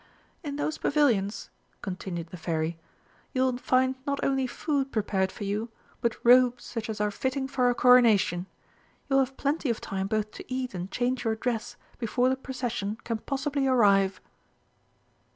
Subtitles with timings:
[0.43, 1.51] "In those pavilions,"
[1.83, 2.79] continued the Fairy,
[3.33, 5.69] "you will find not only food prepared for you,
[6.01, 8.47] but robes such as are fitting for a Coronation.
[9.09, 12.35] You will have plenty of time both to eat and change your dress before the
[12.35, 14.19] procession can possibly arrive."